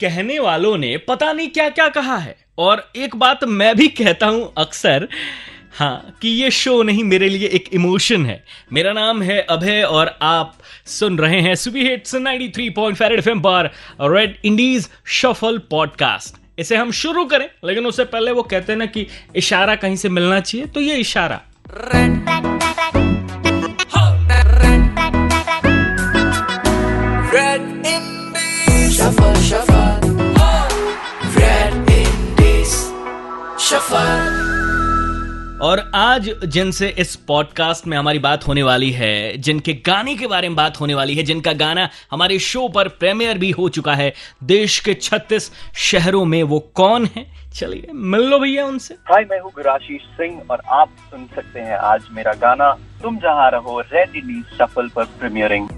कहने 0.00 0.38
वालों 0.38 0.76
ने 0.78 0.96
पता 0.98 1.32
नहीं 1.32 1.48
क्या 1.48 1.68
क्या 1.68 1.88
कहा 1.88 2.16
है। 2.16 2.36
और 2.58 2.90
एक 2.96 3.16
बात 3.16 3.44
मैं 3.44 3.74
भी 3.76 3.88
कहता 3.88 4.26
हूँ 4.26 4.52
अक्सर 4.58 5.08
हाँ 5.78 6.16
कि 6.22 6.28
ये 6.28 6.50
शो 6.50 6.82
नहीं 6.82 7.04
मेरे 7.04 7.28
लिए 7.28 7.48
एक 7.48 7.68
इमोशन 7.72 8.26
है। 8.26 8.42
मेरा 8.72 8.92
नाम 8.92 9.22
है 9.22 9.40
अभय 9.40 9.82
और 9.82 10.18
आप 10.22 10.56
सुन 10.86 11.18
रहे 11.18 11.40
हैं 11.40 11.54
सुबी 11.54 11.88
हिट्स 11.88 12.14
93.5 12.14 13.12
एफएम 13.12 13.40
पर 13.40 13.70
रेड 14.00 14.36
इंडीज 14.44 14.88
शफल 15.06 15.58
पॉडकास्ट 15.70 16.36
इसे 16.58 16.76
हम 16.76 16.90
शुरू 16.92 17.24
करें, 17.24 17.48
लेकिन 17.64 17.86
उससे 17.86 18.04
पहले 18.04 18.30
वो 18.30 18.42
कहते 18.42 18.72
हैं 18.72 18.78
ना 18.78 18.86
कि 18.86 19.06
इशारा 19.36 19.74
कहीं 19.76 19.96
से 19.96 20.08
मिलना 20.08 20.40
चाहिए 20.40 20.66
तो 20.66 20.80
ये 20.80 20.96
इशारा। 20.96 21.40
Shuffle, 29.18 29.40
shuffle. 29.42 30.08
Red 31.34 31.74
Indies. 31.92 32.74
Shuffle. 33.60 34.36
और 35.62 35.80
आज 35.94 36.28
जिनसे 36.46 36.88
इस 36.98 37.14
पॉडकास्ट 37.28 37.86
में 37.86 37.96
हमारी 37.96 38.18
बात 38.18 38.46
होने 38.48 38.62
वाली 38.62 38.90
है 38.90 39.36
जिनके 39.38 39.72
गाने 39.86 40.14
के 40.16 40.26
बारे 40.26 40.48
में 40.48 40.56
बात 40.56 40.80
होने 40.80 40.94
वाली 40.94 41.14
है 41.14 41.22
जिनका 41.22 41.52
गाना 41.62 41.88
हमारे 42.10 42.38
शो 42.40 42.66
पर 42.68 42.88
प्रीमियर 43.00 43.38
भी 43.38 43.50
हो 43.50 43.68
चुका 43.68 43.94
है 43.94 44.12
देश 44.44 44.78
के 44.80 44.94
36 44.96 45.50
शहरों 45.86 46.24
में 46.24 46.42
वो 46.44 46.58
कौन 46.74 47.08
है 47.16 47.26
चलिए 47.54 47.92
मिल 47.92 48.28
लो 48.30 48.38
भैया 48.38 48.66
उनसे 48.66 48.94
हाय 49.10 49.26
मैं 49.30 49.40
हूँ 49.40 49.52
गुराशीष 49.54 50.02
सिंह 50.16 50.40
और 50.50 50.62
आप 50.78 50.94
सुन 51.10 51.26
सकते 51.34 51.60
हैं 51.60 51.78
आज 51.90 52.06
मेरा 52.12 52.32
गाना 52.40 52.72
तुम 53.02 53.18
जहाँ 53.18 53.50
रहो 53.50 53.80
रेड 53.82 54.16
इंडीज 54.16 54.58
सफल 54.60 54.88
पर 54.96 55.04
प्रीमियरिंग 55.18 55.68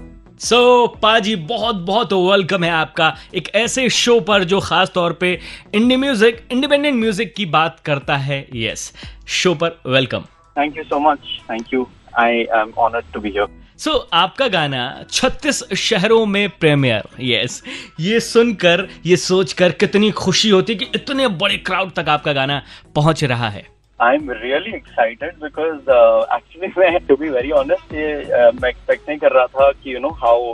सो 0.41 0.57
so, 0.57 1.01
पाजी 1.01 1.35
बहुत 1.35 1.75
बहुत 1.75 2.13
वेलकम 2.13 2.63
है 2.63 2.69
आपका 2.71 3.15
एक 3.35 3.49
ऐसे 3.55 3.89
शो 3.89 4.19
पर 4.19 4.43
जो 4.43 4.59
खास 4.59 4.91
तौर 4.91 5.13
पे 5.13 5.39
इंडी 5.75 5.95
म्यूज़िक 5.95 6.41
इंडिपेंडेंट 6.51 6.95
म्यूज़िक 6.95 7.33
की 7.35 7.45
बात 7.45 7.79
करता 7.79 8.15
है। 8.17 8.39
Yes 8.55 8.91
yes. 8.93 9.27
शो 9.29 9.53
पर 9.53 9.77
welcome 9.87 10.21
thank 10.57 10.77
you 10.77 10.83
so 10.83 10.99
much 10.99 11.19
thank 11.51 11.73
you 11.73 11.87
I 12.19 12.39
am 12.59 12.73
honoured 12.77 13.05
to 13.13 13.19
be 13.19 13.29
here 13.29 13.47
so 13.77 13.91
आपका 14.13 14.47
गाना 14.47 14.81
36 15.09 15.63
शहरों 15.75 16.25
में 16.25 16.49
प्रीमियर 16.49 17.23
यस 17.23 17.61
ये 17.99 18.19
सुनकर 18.19 18.87
ये 19.05 19.17
सोचकर 19.17 19.71
कितनी 19.71 20.11
खुशी 20.11 20.49
होती 20.49 20.75
कि 20.75 20.87
इतने 20.95 21.27
बड़े 21.27 21.57
क्राउड 21.57 21.91
तक 21.91 22.09
आपका 22.09 22.33
गाना 22.33 22.61
पहुँच 22.95 23.23
रहा 23.23 23.49
है। 23.49 23.65
I 24.03 24.15
am 24.15 24.29
really 24.31 24.71
excited 24.75 25.33
because 25.41 25.89
actually 26.35 26.67
मैं 26.77 26.99
टू 27.07 27.15
बी 27.15 27.27
वेरी 27.29 27.51
ऑनेस्ट 27.57 27.93
ये 27.93 28.05
uh, 28.23 28.61
मैं 28.61 28.69
एक्सपेक्ट 28.69 29.09
नहीं 29.09 29.17
कर 29.19 29.31
रहा 29.31 29.45
था 29.47 29.69
कि 29.71 29.93
you 29.93 29.99
know 29.99 30.09
how 30.21 30.51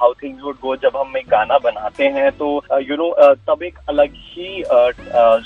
how 0.00 0.12
things 0.22 0.42
would 0.42 0.56
go 0.62 0.74
जब 0.82 0.96
हम 0.96 1.16
एक 1.16 1.28
गाना 1.28 1.58
बनाते 1.64 2.08
हैं। 2.16 2.30
तो 2.32 2.48
यू 2.72 2.94
uh, 2.94 3.00
नो 3.00 3.08
uh, 3.22 3.36
तब 3.48 3.62
एक 3.62 3.78
अलग 3.88 4.18
ही 4.24 4.62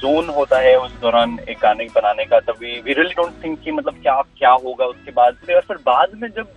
जोन 0.03 0.29
होता 0.37 0.59
है 0.59 0.75
उस 0.79 0.99
दौरान 1.01 1.39
एक 1.49 1.59
गाने 1.63 1.85
बनाने 1.95 2.25
का। 2.25 2.41
तब 2.41 2.57
वी 2.61 2.73
रियली 2.89 3.15
डोंट 3.15 3.33
थिंक 3.45 3.59
कि 3.65 3.73
मतलब 3.73 4.03
क्या 4.03 4.21
क्या 4.39 4.53
होगा 4.67 4.87
उसके 4.87 5.13
बाद 5.13 5.37
से। 5.47 5.55
और 5.55 5.63
फिर 5.69 5.77
बाद 5.87 6.19
में 6.23 6.29
जब 6.39 6.49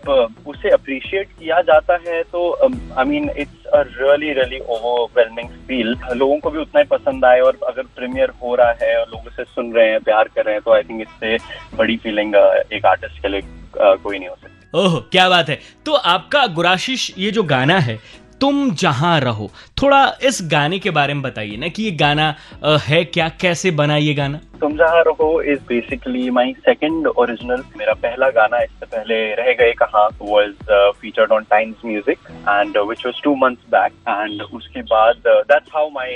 उसे 0.48 0.70
अप्रिशिएट 0.70 1.28
किया 1.40 1.62
जाता 1.70 2.00
है 2.08 2.22
तो 2.34 2.52
I 2.98 3.06
mean 3.06 3.30
it's 3.38 3.57
really 3.82 4.34
really 4.34 4.60
overwhelming 4.60 5.50
feel 5.68 5.96
लोगों 6.14 6.38
को 6.40 6.50
भी 6.50 6.60
उतना 6.60 6.80
ही 6.80 6.86
पसंद 6.88 7.26
आए 7.26 7.40
और 7.40 7.58
अगर 7.68 7.84
प्रीमियर 7.96 8.34
हो 8.44 8.56
रहा 8.56 8.74
है 8.82 8.96
और 9.00 9.08
लोग 9.08 9.28
उसे 9.28 9.44
सुन 9.44 9.72
रहे 9.74 9.90
हैं, 9.90 10.00
प्यार 10.00 10.30
कर 10.36 10.46
रहे 10.46 10.54
हैं 10.54 10.62
तो 10.66 10.74
आई 10.74 10.84
थिंक 10.84 11.02
इससे 11.02 11.38
बड़ी 11.78 11.98
फीलिंग 11.98 12.36
एक 12.74 12.86
आर्टिस्ट 12.86 13.22
के 13.22 13.28
लिए 13.28 13.42
कोई 13.78 14.20
नहीं 14.20 14.30
हो 14.30 14.36
सकती। 14.36 14.78
ओह, 14.78 15.00
क्या 15.12 15.28
बात 15.30 15.50
है। 15.50 15.60
तो 15.86 15.94
आपका 15.94 16.46
गुराशिश, 16.48 17.12
ये 17.18 17.32
जो 17.32 17.44
गाना 17.46 17.80
है, 17.80 18.00
तुम 18.42 18.70
जहाँ 18.72 19.20
रहो 19.20 19.50
थोड़ा 19.78 20.02
इस 20.26 20.40
गाने 20.52 20.78
के 20.80 20.90
बारे 20.92 21.14
में 21.14 21.22
बताइए 21.24 21.58
ना 21.58 21.68
कि 21.68 21.84
ये 21.84 21.92
गाना 21.98 22.36
है 22.84 23.04
क्या? 23.06 23.28
कैसे 23.42 23.72
बना 23.72 23.96
ये 23.98 24.14
गाना? 24.14 24.40
तुम 24.62 24.78
जहाँ 24.78 25.02
रहो 25.08 25.30
is 25.44 25.60
basically 25.68 26.30
my 26.30 26.54
second 26.66 27.08
original 27.08 27.64
मेरा 27.78 27.94
पहला 27.96 28.30
गाना, 28.38 28.62
इससे 28.62 28.86
पहले 28.86 29.18
रह 29.36 29.52
गए 29.60 29.74
कहा 29.82 30.06
was 30.22 30.54
featured 31.02 31.32
on 31.32 31.44
Times 31.50 31.86
Music 31.86 32.18
and 32.30 32.78
two 33.24 33.36
months 33.36 33.70
back 33.72 33.94
and 34.10 34.42
उसके 34.42 34.82
बाद 34.94 35.22
that's 35.28 35.70
how 35.76 35.90
my 35.94 36.16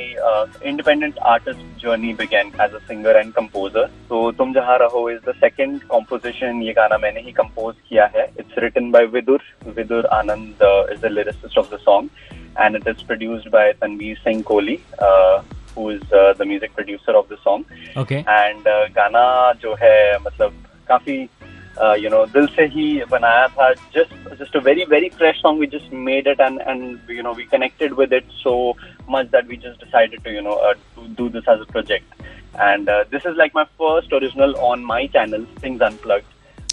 independent 0.66 1.19
artist 1.28 1.86
journey 1.86 2.13
began 2.16 2.52
as 2.62 2.74
a 2.74 2.84
singer 2.88 3.19
and 3.19 3.31
composer 3.34 3.86
तो 4.09 4.31
तुम 4.31 4.53
जहाँ 4.53 4.78
रहो 4.80 5.09
इज़ 5.09 5.30
द 5.30 5.36
सेकेंड 5.38 5.81
कॉम्पोजिशन 5.90 6.62
ये 6.63 6.74
गाना 6.74 6.97
मैंने 7.03 7.22
ही 7.25 7.31
कंपोज 7.34 7.75
किया 7.90 8.09
है. 8.16 8.30
It's 8.40 8.59
written 8.59 8.91
by 8.91 9.06
Vidur. 9.13 9.41
Vidur 9.78 10.06
Anand 10.13 10.69
is 10.94 11.02
the 11.02 11.12
lyricist 11.12 11.57
of 11.57 11.75
the 11.75 11.80
song 11.80 12.09
and 12.57 12.75
it 12.75 12.88
is 12.88 13.01
produced 13.03 13.51
by 13.51 13.73
Tanveer 13.73 14.22
Singh 14.23 14.44
Kohli. 14.44 14.79
Uh, 15.00 15.44
who 15.75 15.89
is 15.89 16.01
uh, 16.12 16.34
the 16.34 16.45
music 16.45 16.73
producer 16.75 17.12
of 17.12 17.29
the 17.29 17.38
song. 17.44 17.66
Okay. 17.95 18.25
And 18.28 18.67
uh, 18.67 18.88
गाना 18.95 19.53
जो 19.62 19.75
है 19.81 20.17
मतलब 20.23 20.53
काफ़ी 20.88 21.17
you 22.03 22.09
know 22.09 22.25
दिल 22.34 22.47
से 22.56 22.63
ही 22.73 22.85
बनाया 23.12 23.47
था 23.47 23.73
just 23.94 24.12
just 24.39 24.56
a 24.56 24.59
very 24.59 24.85
very 24.85 25.09
fresh 25.19 25.41
song 25.41 25.57
we 25.57 25.67
just 25.67 25.91
made 25.91 26.28
it 26.28 26.41
and 26.47 26.62
and 26.72 27.00
you 27.09 27.23
know 27.23 27.31
we 27.31 27.45
connected 27.45 27.94
with 27.94 28.12
it 28.12 28.25
so 28.41 28.75
much 29.07 29.31
that 29.31 29.47
we 29.47 29.57
just 29.57 29.79
decided 29.79 30.23
to 30.25 30.31
you 30.31 30.41
know 30.41 30.57
uh, 30.69 30.73
to 30.95 31.07
do 31.22 31.29
this 31.29 31.47
as 31.47 31.62
a 31.62 31.66
project 31.66 32.22
and 32.59 32.89
uh, 32.89 33.03
this 33.09 33.25
is 33.25 33.38
like 33.38 33.53
my 33.53 33.66
first 33.78 34.12
original 34.12 34.57
on 34.72 34.83
my 34.83 35.07
channel 35.07 35.45
Things 35.62 35.81
Unplugged 35.81 36.25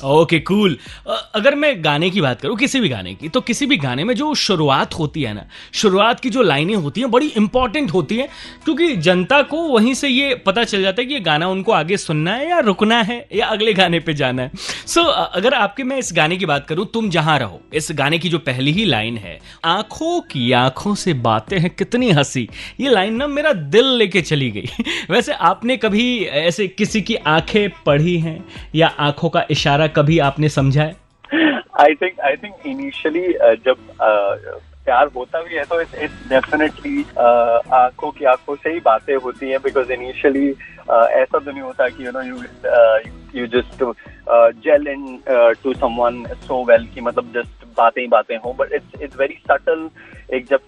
okay 0.04 0.38
cool 0.38 0.70
cool. 0.70 1.20
अगर 1.34 1.54
मैं 1.54 1.84
गाने 1.84 2.10
की 2.10 2.20
बात 2.20 2.40
करूँ, 2.40 2.56
किसी 2.56 2.80
भी 2.80 2.88
गाने 2.88 3.14
की 3.14 3.28
तो 3.28 3.40
किसी 3.40 3.66
भी 3.66 3.76
गाने 3.76 4.04
में 4.04 4.14
जो 4.14 4.34
शुरुआत 4.34 4.94
होती 4.94 5.22
है 5.22 5.32
ना, 5.34 5.44
शुरुआत 5.74 6.20
की 6.20 6.30
जो 6.30 6.42
लाइनें 6.42 6.74
होती 6.74 7.00
हैं, 7.00 7.10
बड़ी 7.10 7.26
इंपॉर्टेंट 7.26 7.92
होती 7.92 8.16
हैं, 8.16 8.28
क्योंकि 8.64 8.96
जनता 8.96 9.42
को 9.42 9.62
वहीं 9.62 9.94
से 9.94 10.08
ये 10.08 10.34
पता 10.34 10.64
चल 10.64 10.82
जाता 10.82 11.02
है 11.02 11.06
कि 11.06 11.14
ये 11.14 11.20
गाना 11.20 11.48
उनको 11.48 11.72
आगे 11.72 11.96
सुनना 11.96 12.34
है 12.34 12.48
या 12.50 12.58
रुकना 12.58 13.00
है 13.02 13.26
या 13.34 13.46
अगले 13.46 13.74
गाने 13.74 14.00
पे 14.00 14.14
जाना 14.14 14.42
है 14.42 14.50
सो 14.88 15.00
so, 15.00 15.08
अगर 15.34 15.54
आपके 15.54 15.84
मैं 15.84 15.96
इस 15.96 16.12
गाने 16.16 16.36
की 16.36 16.46
बात 16.46 16.66
करूँ 16.66 16.86
तुम 16.94 17.10
जहाँ 17.10 17.38
रहो 17.38 17.60
इस 17.74 17.88
गाने 17.92 18.18
की 18.18 18.28
जो 18.28 18.38
पहली 18.38 18.72
ही 18.72 18.84
लाइन 18.84 19.16
है 19.16 19.40
आँखों 19.64 20.20
की 20.20 20.52
आँखों 20.52 20.94
से 20.94 21.14
बातें 21.14 21.58
हैं 21.58 21.70
कितनी 21.70 22.10
हँसी। 22.10 22.48
ये 22.80 22.90
लाइन 22.90 23.14
ना 23.14 23.26
मेरा 23.26 23.52
दिल 23.52 23.86
लेके 23.86 24.20
चली 24.20 24.50
गई। 24.50 24.66
वैसे 25.10 25.32
आपने 25.32 25.76
कभी 25.76 26.24
ऐसे 26.24 26.68
किसी 26.68 27.02
की 27.02 27.14
आँखें 27.14 27.68
पढ़ी 27.86 28.18
हैं 28.18 28.44
या 28.74 28.86
आँखों 28.98 29.28
का 29.28 29.44
इशारा 29.50 29.86
कभी 29.86 30.18
आपने 30.18 30.48
समझा 30.48 30.82
है? 30.82 30.96
I 31.80 31.94
think 31.94 32.20
I 32.20 32.36
think 32.36 32.54
initially 32.66 33.32
जब 33.38 33.76
uh, 33.76 34.62
प्यार 34.84 35.10
होता 35.16 35.40
भी 35.40 35.54
है 35.54 35.64
तो 35.64 35.80
इट्स 35.80 36.28
डेफिनेटली 36.28 37.02
आँखों 37.72 38.10
की 38.10 38.24
आँखों 38.24 38.56
से 38.56 38.70
ही 38.70 38.80
बातें 38.80 39.16
होती 39.16 39.50
हैं 39.50 39.58
बिकॉज़ 39.62 39.92
इनिशियली 39.92 40.48
ऐसा 40.90 41.38
तो 41.38 41.50
नहीं 41.50 41.62
होता 41.62 41.88
कि 41.88 42.06
you 42.06 42.10
know 42.14 42.22
you 42.22 42.42
you 43.34 43.46
just 43.46 43.94
gel 44.30 44.88
into 45.62 45.74
someone 45.74 46.24
so 46.46 46.64
well 46.64 46.86
कि 46.94 47.00
मतलब 47.00 47.32
जस्ट 47.34 47.66
बातें 47.76 48.00
ही 48.02 48.08
बातें 48.08 48.36
हों 48.36 48.56
but 48.56 48.72
it's 48.72 49.02
it's 49.02 49.18
very 49.18 49.38
subtle 49.50 49.88
एक 50.34 50.46
जब 50.46 50.60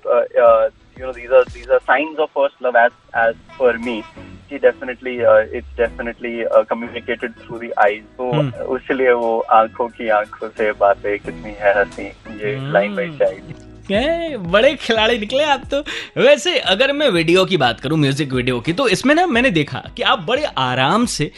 you 1.01 1.07
know 1.07 1.13
these 1.13 1.33
are 1.33 1.45
these 1.45 1.71
are 1.71 1.79
signs 1.79 2.19
of 2.19 2.31
first 2.31 2.63
love 2.63 2.79
as 2.79 2.93
as 3.19 3.35
for 3.59 3.79
me 3.79 4.03
कि 4.51 4.59
definitely 4.59 5.15
it's 5.59 5.77
definitely 5.77 6.43
communicated 6.71 7.33
through 7.33 7.59
the 7.59 7.73
eyes 7.79 8.05
तो 8.19 8.77
इसलिए 8.77 9.13
वो 9.13 9.39
आँखों 9.53 9.89
की 9.89 10.09
आँखों 10.09 10.49
से 10.49 10.73
बातें 10.81 11.19
कितनी 11.19 11.55
है 11.59 11.79
हँसी 11.79 12.07
ये 12.45 12.57
लाइन 12.73 12.97
बाई 12.97 13.11
साइड 13.17 13.69
बड़े 13.93 14.75
खिलाड़ी 14.75 15.19
निकले 15.19 15.45
आप 15.45 15.63
तो। 15.71 15.81
वैसे 16.17 16.59
अगर 16.59 16.93
मैं 16.93 17.09
वीडियो 17.11 17.45
की 17.45 17.57
बात 17.57 17.81
करूँ 17.81 17.99
म्यूज़िक 17.99 18.33
वीडियो 18.33 18.61
की 18.61 18.73
तो 18.73 18.89
इसमें 18.89 19.15
ना 19.15 19.27
मैंने 19.27 19.51
देखा 19.51 19.83
कि 19.97 20.03
आप 20.03 20.19
बड़े 20.19 20.45
आराम 20.59 21.07
से 21.07 21.31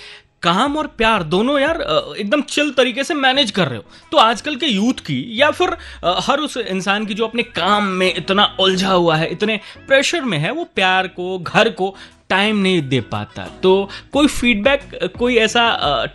काम 0.42 0.76
और 0.76 0.86
प्यार 0.98 1.22
दोनों 1.22 1.58
यार 1.58 1.80
एकदम 2.18 2.40
चिल 2.42 2.70
तरीके 2.70 3.04
से 3.04 3.14
मैनेज 3.14 3.50
कर 3.50 3.68
रहे 3.68 3.78
हो। 3.78 3.84
तो 4.12 4.18
आजकल 4.18 4.56
के 4.56 4.66
यूथ 4.66 5.00
की 5.06 5.24
या 5.40 5.50
फिर 5.50 5.76
हर 6.20 6.40
उस 6.40 6.56
इंसान 6.56 7.06
की 7.06 7.14
जो 7.14 7.26
अपने 7.26 7.42
काम 7.42 7.84
में 7.84 8.14
इतना 8.14 8.44
उलझा 8.60 8.92
हुआ 8.92 9.16
है 9.16 9.30
इतने 9.30 9.60
प्रेशर 9.88 10.22
में 10.22 10.38
है 10.38 10.50
वो 10.52 10.64
प्यार 10.74 11.08
को 11.08 11.38
घर 11.38 11.68
को 11.70 11.94
टाइम 12.30 12.56
नहीं 12.56 12.82
दे 12.88 13.00
पाता। 13.00 13.46
तो 13.62 13.88
कोई 14.12 14.26
फीडबैक 14.26 14.98
कोई 15.18 15.36
ऐसा 15.36 15.64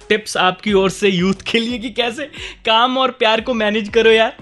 टिप्स 0.10 0.38
आपकी 0.38 0.74
ओर 0.74 0.90
से 0.90 1.10
यूथ 1.10 1.42
के 1.52 1.60
लिए 1.60 1.80
कि 1.80 1.90
कैसे 1.90 2.26
काम 2.66 2.98
और 2.98 3.12
प्यार 3.12 3.42
को 3.42 3.54
मैनेज 3.54 3.90
करो 3.90 4.12
यार? 4.12 4.38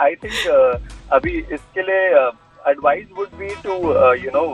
आई 0.00 0.14
थिंक 0.14 0.32
uh, 0.32 0.80
अभी 1.12 1.38
इसके 1.54 1.82
लिए 1.82 2.08
advice 2.70 3.06
would 3.18 3.28
be 3.38 3.54
to 3.64 3.74
you 4.24 4.30
know 4.34 4.44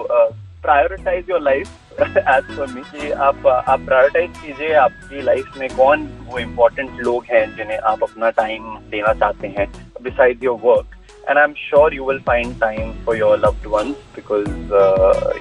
prioritise 0.63 1.31
your 1.31 1.41
life 1.41 2.01
as 2.01 2.57
for 2.57 2.67
me 2.67 2.83
कि 2.91 3.11
आप 3.27 3.47
आप 3.47 3.81
प्रायोरिटाइज 3.81 4.31
कीजिए 4.39 4.73
आपकी 4.77 5.23
लाइफ 5.23 5.59
में 5.59 5.69
कौन 5.71 6.07
वो 6.27 6.39
इम्पोर्टेंट 6.39 7.01
लोग 7.01 7.25
हैं 7.31 7.45
जिन्हें 7.57 7.79
आप 7.93 8.03
अपना 8.03 8.31
टाइम 8.39 8.77
देना 8.91 9.13
चाहते 9.15 9.49
हैं 9.59 9.67
beside 10.03 10.45
your 10.45 10.59
work 10.65 10.97
and 11.29 11.39
I 11.39 11.45
am 11.45 11.53
sure 11.59 11.95
you 11.95 12.05
will 12.09 12.21
find 12.27 12.59
time 12.61 12.93
for 13.07 13.17
your 13.17 13.39
loved 13.39 13.67
ones 13.73 13.97
because 14.17 14.49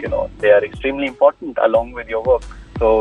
you 0.04 0.10
know 0.10 0.28
they 0.42 0.52
are 0.52 0.64
extremely 0.66 1.08
important 1.08 1.60
along 1.60 1.96
with 1.98 2.12
your 2.12 2.24
work 2.28 2.56
so 2.80 2.94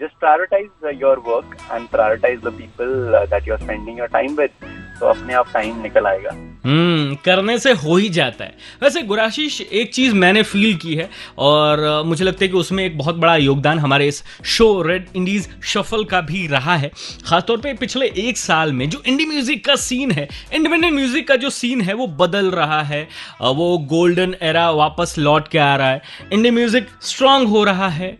just 0.00 0.18
prioritise 0.20 1.00
your 1.02 1.18
work 1.26 1.56
and 1.72 1.88
prioritise 1.88 2.40
the 2.40 2.56
people 2.58 3.26
that 3.26 3.48
you 3.48 3.54
are 3.54 3.60
spending 3.60 3.98
your 3.98 4.08
time 4.12 4.36
with 4.36 4.73
तो 5.00 5.06
अपने 5.06 5.34
आप 5.34 5.52
time 5.54 5.80
निकल 5.82 6.06
आएगा। 6.06 6.30
हम्म 6.64 7.14
करने 7.24 7.58
से 7.58 7.72
हो 7.74 7.96
ही 7.96 8.08
जाता 8.08 8.44
है। 8.44 8.54
वैसे 8.82 9.00
गुराशीष, 9.02 9.60
एक 9.60 9.92
चीज़ 9.94 10.14
मैंने 10.14 10.42
फील 10.42 10.76
की 10.76 10.94
है 10.94 11.08
और 11.38 12.02
मुझे 12.06 12.24
लगता 12.24 12.44
है 12.44 12.48
कि 12.48 12.56
उसमें 12.56 12.84
एक 12.84 12.96
बहुत 12.98 13.16
बड़ा 13.16 13.34
योगदान 13.36 13.78
हमारे 13.78 14.06
इस 14.08 14.22
शो 14.46 14.66
रेड 14.82 15.06
इंडीज 15.16 15.48
शफल 15.64 16.04
का 16.04 16.20
भी 16.20 16.46
रहा 16.46 16.76
है। 16.76 16.90
खासतौर 17.26 17.58
पे 17.58 17.72
पिछले 17.74 18.06
एक 18.18 18.38
साल 18.38 18.72
में 18.72 18.88
जो 18.90 19.02
इंडी 19.06 19.26
म्यूज़िक 19.26 19.64
का 19.66 19.76
सीन 19.78 20.10
है 20.10 20.28
इंडिपेंडेंट 20.52 20.94
म्यूज़िक 20.94 21.28
का 21.28 21.36
जो 21.36 21.50
सीन 21.50 21.80
है, 21.80 21.94
वो 21.94 22.06
बदल 22.06 22.50
रहा 22.50 22.82
है। 22.82 23.02
वो 23.42 23.76
गोल्डन 23.90 24.34
एरा 24.42 24.70
वापस 24.72 25.14
लौट 25.18 25.48
के 25.48 25.58
आ 25.58 25.74
रहा 25.76 25.90
है। 25.90 26.02
इंडी 26.32 26.50
म्यूज़िक 26.50 26.88
स्ट्रांग 27.02 27.46
हो 27.48 27.64
रहा 27.64 27.88
है। 27.90 28.16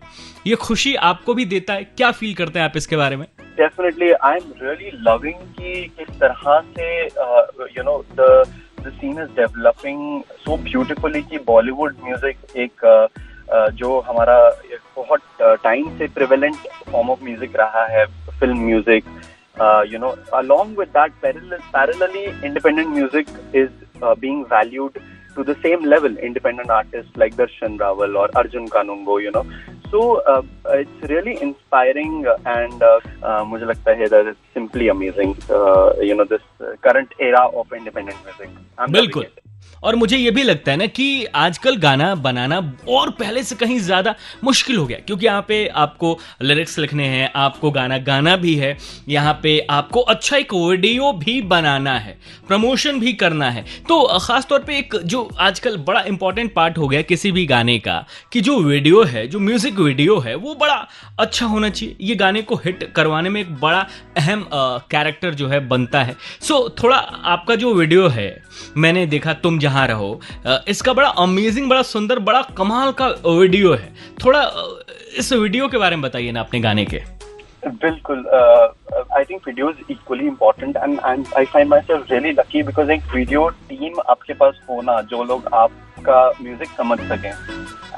ये 0.46 0.54
खुशी 0.56 0.94
आपको 0.94 1.34
भी 1.34 1.44
देता 1.44 1.74
है। 1.74 1.84
क्या 1.86 2.10
फील 2.10 2.34
करते 2.34 2.58
हैं 2.58 2.66
आप 2.66 2.76
इसके 2.76 2.96
बारे 2.96 3.16
में? 3.16 3.26
Definitely 3.56 4.10
I 4.12 4.36
am 4.36 4.52
really 4.62 4.90
loving 5.08 5.40
कि 5.58 5.72
किस 5.98 6.18
तरह 6.20 6.60
से 6.78 6.88
you 7.76 7.82
know 7.84 7.98
the 8.20 8.28
the 8.86 8.92
scene 9.00 9.22
is 9.22 9.30
developing 9.36 10.22
so 10.44 10.56
beautifully 10.64 11.22
कि 11.30 11.38
बॉलीवुड 11.46 11.96
म्यूज़िक 12.04 12.56
एक 12.64 12.84
uh, 12.84 13.06
uh, 13.54 13.70
जो 13.80 13.98
हमारा 14.08 14.38
बहुत 14.96 15.20
टाइम 15.64 15.96
से 15.98 16.06
प्रिवेलेंट 16.14 16.56
फॉर्म 16.90 17.10
ऑफ़ 17.10 17.24
म्यूज़िक 17.24 17.56
रहा 17.56 17.84
है 17.96 18.04
film 18.40 18.58
music 18.64 19.04
you 19.92 19.98
know 19.98 20.14
along 20.34 20.74
with 20.76 20.92
that 20.92 21.12
parallelly 21.22 22.24
independent 22.44 22.90
music 22.90 23.28
is 23.52 23.70
uh, 24.02 24.14
being 24.14 24.44
valued 24.46 24.98
to 25.36 25.44
the 25.44 25.56
same 25.62 25.84
level 25.84 26.16
independent 26.28 26.70
artists 26.70 27.22
like 27.22 27.36
darshan 27.36 27.78
rawal 27.84 28.18
or 28.22 28.28
arjun 28.42 28.68
kanungo 28.76 29.20
you 29.22 29.32
know 29.38 29.44
so 29.94 30.00
uh, 30.32 30.42
it's 30.80 31.02
really 31.10 31.34
inspiring 31.46 32.14
and 32.46 32.82
uh, 32.82 33.00
uh, 33.22 33.42
मुझे 33.50 33.66
लगता 33.66 33.92
है 34.00 34.08
that 34.14 34.30
it's 34.30 34.44
simply 34.56 34.88
amazing 34.94 35.34
uh, 35.58 35.88
you 36.08 36.16
know 36.18 36.26
this 36.34 36.46
current 36.86 37.14
era 37.28 37.42
of 37.60 37.76
independent 37.80 38.18
music 38.28 38.50
I'm 38.78 38.92
बिल्कुल 38.92 39.26
और 39.84 39.96
मुझे 39.96 40.16
ये 40.16 40.30
भी 40.30 40.42
लगता 40.42 40.70
है 40.70 40.76
ना 40.76 40.86
कि 40.88 41.24
आजकल 41.36 41.76
गाना 41.78 42.14
बनाना 42.16 42.58
और 42.88 43.10
पहले 43.14 43.42
से 43.42 43.56
कहीं 43.56 43.78
ज़्यादा 43.80 44.14
मुश्किल 44.44 44.76
हो 44.76 44.86
गया 44.86 44.98
क्योंकि 44.98 45.26
यहाँ 45.26 45.44
पे 45.48 45.66
आपको 45.76 46.18
लिरिक्स 46.42 46.78
लिखने 46.78 47.06
हैं 47.08 47.30
आपको 47.36 47.70
गाना 47.70 47.98
गाना 48.04 48.36
भी 48.36 48.54
है 48.56 48.76
यहाँ 49.08 49.38
पे 49.42 49.58
आपको 49.70 50.00
अच्छा 50.00 50.36
एक 50.36 50.54
वीडियो 50.54 51.12
भी 51.14 51.40
बनाना 51.44 51.98
है 51.98 52.16
प्रमोशन 52.48 53.00
भी 53.00 53.12
करना 53.14 53.50
है। 53.50 53.64
तो 53.88 54.02
खास 54.18 54.46
तौर 54.46 54.60
पे 54.60 54.78
एक 54.78 54.94
जो 55.04 55.28
आजकल 55.40 55.76
बड़ा 55.86 56.00
इंपॉर्टेंट 56.06 56.52
पार्ट 56.54 56.78
हो 56.78 56.88
गया 56.88 57.02
किसी 57.04 57.32
भी 57.32 57.44
गाने 57.46 57.78
का 57.78 58.04
कि 58.32 58.40
जो 58.40 58.58
वीडियो 58.60 59.02
है 59.04 59.26
जो 59.28 59.40
म्यूज़िक 59.40 59.78
वीडियो 59.78 60.18
है 60.18 60.34
वो 60.36 60.54
बड़ा 60.54 60.76
अच्छा 61.18 61.46
होना 61.46 61.68
चाहिए। 61.68 61.96
ये 62.00 62.14
गाने 62.14 62.42
को 62.42 62.54
हिट 62.54 62.82
करवाने 62.96 63.30
में 63.30 63.40
एक 63.40 63.54
बड़ा 63.60 63.86
अहम 64.16 64.46
कैरेक्टर 64.52 65.34
जो 65.34 65.48
है 65.48 65.60
बनता 65.68 66.02
है। 66.02 66.16
सो 66.40 66.54
so, 66.54 66.82
थोड़ा 66.82 66.96
आपका 66.96 67.54
जो 67.54 67.72
वीडियो 67.74 68.08
है 68.08 68.42
मैंने 68.76 69.06
देखा 69.06 69.32
तुम 69.34 69.58
जहाँ 69.58 69.73
रहो। 69.84 70.20
इसका 70.68 70.92
बड़ा 70.92 71.08
अमेजिंग 71.08 71.68
बड़ा 71.70 71.82
सुंदर, 71.82 72.18
बड़ा 72.20 72.42
कमाल 72.56 72.92
का 72.92 73.08
वीडियो 73.26 73.72
है। 73.74 73.92
थोड़ा 74.24 74.42
इस 75.18 75.32
वीडियो 75.32 75.68
के 75.68 75.78
बारे 75.78 75.96
में 75.96 76.02
बताइए 76.02 76.32
ना 76.32 76.40
अपने 76.40 76.60
गाने 76.60 76.84
के। 76.84 77.02
बिल्कुल 77.66 78.18
I 79.16 79.24
think 79.24 79.42
video 79.46 79.68
is 79.70 79.92
equally 79.92 80.26
important 80.26 80.76
and 80.76 80.98
and 81.04 81.26
I 81.38 81.44
find 81.44 81.68
myself 81.80 82.10
really 82.10 82.30
lucky 82.32 82.62
because 82.62 82.90
एक 82.92 83.02
वीडियो 83.14 83.48
टीम 83.68 84.00
आपके 84.10 84.34
पास 84.34 84.60
होना 84.70 85.00
जो 85.10 85.22
लोग 85.24 85.48
आपका 85.54 86.18
म्यूज़िक 86.42 86.68
समझ 86.76 86.98
सकें 87.00 87.30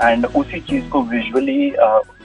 एंड 0.02 0.26
उसी 0.26 0.60
चीज़ 0.60 0.88
को 0.90 1.02
विजुअली 1.12 1.70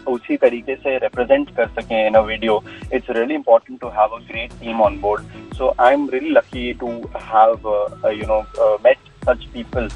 उसी 0.07 0.35
तरीके 0.37 0.75
से 0.75 0.97
रिप्रेजेंट 0.97 1.49
कर 1.57 1.67
सकें 1.79 2.05
in 2.05 2.13
a 2.13 2.21
video 2.21 2.63
it's 2.93 3.09
really 3.09 3.33
important 3.35 3.79
to 3.81 3.87
have 3.97 4.15
a 4.15 4.19
great 4.29 4.51
team 4.61 4.81
on 4.81 4.99
board 5.01 5.53
so 5.57 5.73
I 5.79 5.93
am 5.93 6.07
really 6.13 6.29
lucky 6.29 6.73
to 6.81 6.87
have 7.23 7.67
you 8.13 8.27
know 8.27 8.39
met 8.85 8.97
such 9.25 9.45
people 9.53 9.89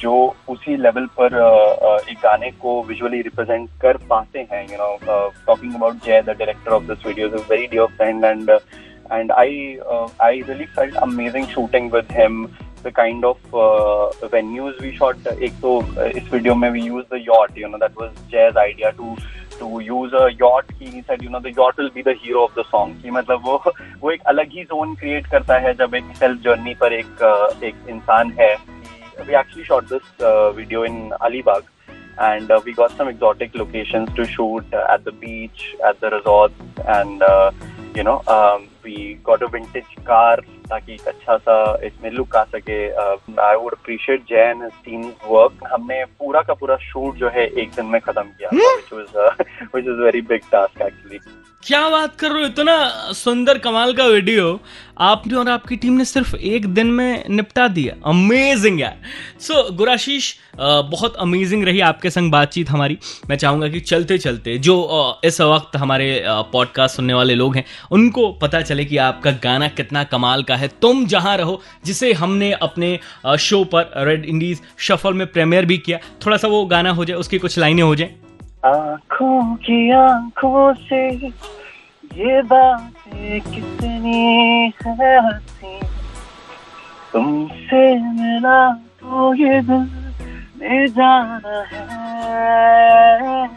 जो 0.00 0.14
उसी 0.48 0.76
लेवल 0.76 1.06
पर 1.18 1.34
एक 2.10 2.18
गाने 2.22 2.50
को 2.62 2.82
विजुअली 2.84 3.20
रिप्रेजेंट 3.22 3.68
कर 3.82 3.96
पाते 4.10 4.46
हैं 4.52 4.62
you 4.62 4.78
know 4.78 4.96
talking 5.46 5.74
about 5.74 6.04
Jay 6.06 6.22
the 6.22 6.36
director 6.38 6.72
of 6.72 6.84
this 6.84 7.06
video 7.06 7.28
very 7.28 7.66
dear 7.66 7.86
friend 7.96 8.24
and 8.24 8.50
and 9.12 9.32
I 9.32 9.78
I 10.22 10.40
really 10.40 10.64
felt 10.76 10.96
amazing 11.02 11.46
shooting 11.46 11.92
with 11.92 12.12
him 12.12 12.46
the 12.84 12.92
kind 12.96 13.24
of 13.24 13.56
venues 14.34 14.74
we 14.82 14.92
shot 14.96 15.26
एक 15.28 15.60
तो 15.62 15.78
इस 16.06 16.32
video 16.32 16.54
में 16.54 16.70
we 16.70 16.80
use 16.80 17.04
the 17.14 17.24
you 17.56 17.68
know 17.68 17.78
that 17.78 18.00
was 18.00 18.30
Jay 18.32 18.52
idea 18.58 18.90
to 18.90 19.16
to 19.60 19.70
use 19.86 20.12
a 20.20 20.26
yacht. 20.42 20.74
He 20.78 21.02
said 21.06 21.22
you 21.22 21.30
know 21.30 21.40
the 21.48 21.54
yacht 21.60 21.82
will 21.82 21.90
be 21.96 22.06
the 22.10 22.14
hero 22.24 22.44
of 22.48 22.54
the 22.60 22.66
song. 22.74 22.94
कि 23.02 23.10
मतलब 23.18 23.46
वो 23.46 23.56
वो 24.02 24.10
एक 24.10 24.22
अलग 24.34 24.52
ही 24.58 24.64
zone 24.74 24.94
create 25.02 25.30
करता 25.30 25.58
है 25.66 25.74
जब 25.82 25.94
एक 26.02 26.14
self 26.22 26.46
journey 26.48 26.78
पर 26.84 26.92
एक 27.00 27.26
एक 27.72 27.88
इंसान 27.96 28.32
है. 28.40 28.54
Actually 29.38 29.64
shot 29.64 29.88
this 29.88 30.06
uh, 30.30 30.50
video 30.52 30.82
in 30.92 31.02
Alibag. 31.28 31.68
And 32.18 32.50
uh, 32.50 32.60
we 32.64 32.72
got 32.78 32.94
some 32.96 33.08
exotic 33.08 33.54
locations 33.54 34.10
to 34.16 34.24
shoot 34.26 34.74
uh, 34.78 34.86
at 34.94 35.04
the 35.04 35.12
beach, 35.20 35.60
at 35.90 36.00
the 36.00 36.10
resorts, 36.14 36.54
and 36.94 37.22
uh, 37.22 37.50
you 37.94 38.02
know, 38.08 38.16
um, 38.34 38.66
we 38.82 39.18
got 39.28 39.44
a 39.46 39.48
vintage 39.48 39.94
car 40.04 40.38
ताकि 40.70 40.92
एक 40.94 41.08
अच्छा 41.08 41.36
सा 41.36 41.56
इसमें 41.86 42.10
look 42.10 42.36
आ 42.36 42.44
सके। 42.54 42.78
I 43.42 43.56
would 43.56 43.74
appreciate 43.74 44.22
Jain 44.30 44.68
team 44.84 45.02
work 45.26 45.68
हमने 45.72 46.04
पूरा 46.18 46.42
का 46.42 46.54
पूरा 46.54 46.76
शूट 46.86 47.16
जो 47.16 47.28
है 47.34 47.46
एक 47.62 47.70
दिन 47.76 47.86
में 47.86 48.00
खत्म 48.00 48.22
किया 48.22 48.50
which 48.54 48.92
was 48.92 49.36
which 49.74 49.84
is 49.84 50.02
very 50.02 50.20
big 50.32 50.50
task 50.52 50.82
actually 50.82 51.18
क्या 51.62 51.88
बात 51.90 52.14
कर 52.20 52.30
रहे 52.30 52.42
हो? 52.42 52.48
इतना 52.48 52.76
सुंदर 53.14 53.58
कमाल 53.64 53.92
का 53.94 54.04
वीडियो 54.06 54.44
आपने 55.00 55.34
और 55.34 55.48
आपकी 55.48 55.76
टीम 55.76 55.92
ने 55.92 56.04
सिर्फ़ 56.04 56.34
एक 56.36 56.66
दिन 56.66 56.86
में 56.86 57.24
निपटा 57.30 57.66
दिया। 57.68 57.94
अमेजिंग 58.06 58.80
यार। 58.80 58.96
सो 59.40 59.54
so, 59.60 59.76
गुराशीष 59.76 60.32
बहुत 60.60 61.16
अमेजिंग 61.16 61.64
रही 61.64 61.80
आपके 61.80 62.10
संग 62.10 62.30
बातचीत 62.32 62.70
हमारी। 62.70 62.98
मैं 63.30 63.36
चाहूँगा 63.36 63.68
कि 63.68 63.80
चलते 63.80 64.18
चलते 64.18 64.56
जो 64.58 64.76
इस 65.24 65.40
वक्त 65.40 65.76
हमारे 65.76 66.22
पॉडकास्ट 66.52 66.96
सुनने 66.96 67.14
वाले 67.14 67.34
लोग 67.34 67.56
हैं 67.56 67.64
उनको 67.90 68.30
पता 68.32 68.60
चले 68.62 68.84
कि 68.84 68.96
आपका 68.96 69.30
गाना 69.44 69.68
कितना 69.70 70.04
कमाल 70.04 70.42
का 70.42 70.56
है। 70.56 70.68
तुम 70.82 71.04
जहाँ 71.06 71.36
रहो 71.36 71.60
जिसे 71.84 72.12
हमने 72.12 72.52
अपने 72.52 72.98
शो 73.38 73.64
पर 73.64 73.92
रेड 74.06 74.24
इंडीज 74.24 74.60
शफल 74.78 75.14
में 75.14 75.26
प्रीमियर 75.26 75.66
भी 75.66 75.78
किया 75.78 75.98
थोड़ा 76.26 76.36
सा 76.36 76.48
वो 76.48 76.64
गाना 76.66 76.90
हो 76.90 77.04
जाए 77.04 77.16
उसकी 77.16 77.38
कुछ 77.38 77.58
लाइनें 77.58 77.82
हो 77.82 77.94
जाए। 77.94 78.14
आँखों 78.66 79.54
की 79.56 79.90
आँखों 79.92 80.72
से 80.74 81.08
ये 82.12 82.40
बातें 82.42 83.40
कितनी 83.40 84.49
है 84.66 85.26
हसी। 85.26 85.80
तुमसे 87.12 87.82
मिला 87.98 88.72
तो 88.72 89.34
ये 89.34 89.60
दिल 89.60 89.86
में 90.56 90.86
जाना 90.86 91.64
है। 91.72 93.48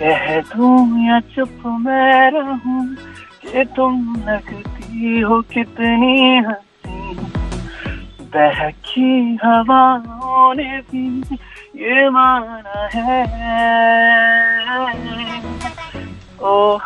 कह 0.00 0.40
दूँ 0.40 1.06
या 1.08 1.20
चुप 1.20 1.62
मैं 1.66 2.30
रहूँ 2.30 2.96
कि 3.42 3.64
तुम 3.64 4.16
लगती 4.28 5.20
हो 5.20 5.42
कितनी 5.42 6.38
हसी। 6.38 7.14
बहकी 8.34 9.38
हवाओं 9.44 10.54
ने 10.54 10.78
भी 10.78 11.06
ये 11.76 12.08
माना 12.10 12.88
है। 12.94 13.24
ओ 16.42 16.78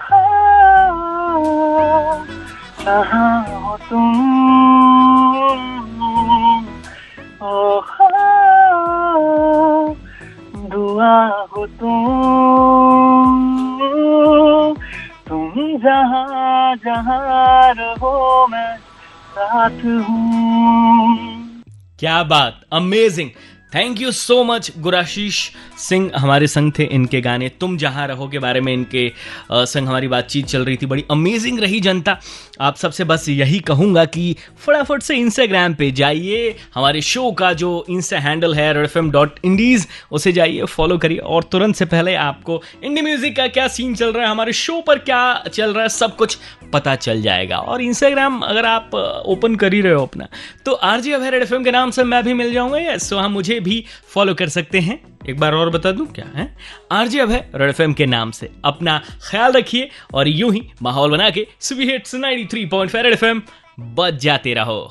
कहाँ 2.85 3.45
हो 3.49 3.77
तुम? 3.77 4.15
ओ 7.43 7.81
दुआ 10.71 11.27
हो 11.29 11.67
तुम। 11.67 12.01
तुम 15.29 15.53
जहाँ 15.79 16.77
जहाँ 16.77 17.73
रहो, 17.73 18.47
मैं 18.47 18.77
साथ 19.31 19.85
हूँ। 19.85 21.19
क्या 21.99 22.23
बात 22.23 22.61
amazing 22.73 23.31
thank 23.73 24.01
you 24.01 24.11
so 24.13 24.43
much 24.45 24.71
Gurashish 24.79 25.37
Singh 25.79 26.11
हमारे 26.17 26.47
संग 26.47 26.73
थे 26.79 26.85
इनके 26.85 27.21
गाने। 27.21 27.49
तुम 27.61 27.77
जहाँ 27.79 28.07
रहो 28.09 28.27
के 28.29 28.39
बारे 28.39 28.61
में 28.61 28.73
इनके 28.73 29.07
संग 29.53 29.89
हमारी 29.89 30.09
बातचीत 30.09 30.47
चल 30.47 30.65
रही 30.65 30.77
थी। 30.77 30.87
बड़ी 30.87 31.05
अमेजिंग 31.11 31.61
रही 31.61 31.81
जनता। 31.81 32.19
आप 32.61 32.77
सबसे 32.77 33.05
बस 33.05 33.29
यही 33.29 33.59
कहूँगा 33.61 34.05
कि 34.07 34.35
फटाफट 34.59 35.03
से 35.03 35.17
इंस्टाग्राम 35.17 35.75
पे 35.75 35.91
जाइए। 35.93 36.55
हमारे 36.75 37.01
शो 37.03 37.31
का 37.33 37.53
जो 37.53 37.85
इंस्टा 37.91 38.19
हैंडल 38.19 38.55
है 38.55 38.73
रेड 38.73 38.85
एफ़ 38.85 38.99
डॉट 39.11 39.39
इंडीज 39.45 39.87
उसे 40.13 40.33
जाइए 40.33 40.65
फॉलो 40.67 40.99
करिए। 40.99 41.19
और 41.19 41.43
तुरंत 41.43 41.77
से 41.77 41.85
पहले 41.85 42.15
आपको 42.17 42.61
इंडी 42.85 43.03
म्यूज़िक 43.03 43.37
का 43.37 43.47
क्या 43.49 43.69
सीन 43.69 43.95
चल 43.95 44.13
रहा 44.13 44.25
है, 44.25 44.31
हमारे 44.31 44.53
शो 44.55 44.81
पर 44.81 44.99
क्या 45.01 45.43
चल 45.47 45.73
रहा 45.73 45.83
है, 45.83 45.89
सब 45.91 46.17
कुछ 46.17 46.39
पता 46.73 46.95
चल 46.97 47.23
जाएगा। 47.23 47.57
और 47.59 47.83
इंस्टाग्राम 47.83 48.41
अगर 48.41 48.67
आप 48.67 48.95
ओपन 49.27 49.55
कर 49.57 49.75
ही 49.75 49.81
रहे 49.81 49.93
हो 49.93 50.03
अपना 50.03 50.29
तो 50.67 50.73
आरजी 50.73 51.13
अभय 51.13 51.31
रेड 51.31 51.43
एफ़ 51.43 51.55
के 51.55 51.71
नाम 51.71 51.91
से 51.91 52.05
मैं 52.05 52.23
भी 52.25 52.35
मिल 52.35 52.53
जाऊँगा। 52.53 52.79
यस 52.81 53.13
वहाँ 53.13 53.29
मुझे 53.29 53.59
भी 53.61 53.85
फॉलो 54.15 54.35
कर 54.35 54.49
सकते 54.49 54.81
हैं। 54.81 55.19
एक 55.29 55.39
बार 55.39 55.55
और 55.55 55.71
बता 55.71 55.93
दूँ 55.93 56.07
क्या 56.07 56.27
है? 56.35 56.57
आरजे 56.93 57.21
अब 57.21 57.31
है 57.31 57.51
रेड 57.55 57.69
एफ़ 57.69 57.83
के 57.93 58.07
नाम 58.07 58.31
से। 58.31 58.51
अपना 58.65 59.03
ख्याल 59.31 59.53
रखिए 59.53 59.91
और 60.15 60.29
यूँ 60.29 60.53
ही 60.53 60.71
माहौल 60.83 61.11
बना 61.11 61.31
के 61.31 61.47
सुबह 61.61 61.85
हिट्स 61.85 62.15
93.5 62.15 63.03
रेड 63.03 63.13
एफ़ 63.13 63.25
बच 63.81 64.15
जाते 64.15 64.55
रहो। 64.55 64.91